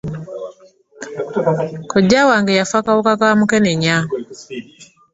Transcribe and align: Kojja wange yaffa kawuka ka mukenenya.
Kojja 1.89 2.21
wange 2.29 2.51
yaffa 2.59 2.85
kawuka 2.85 3.13
ka 3.19 3.29
mukenenya. 3.39 3.95